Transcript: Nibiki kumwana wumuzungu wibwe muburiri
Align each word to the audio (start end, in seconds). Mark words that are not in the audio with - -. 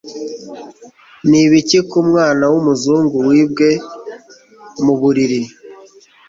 Nibiki 1.29 1.77
kumwana 1.89 2.43
wumuzungu 2.53 3.17
wibwe 3.29 3.69
muburiri 4.83 5.41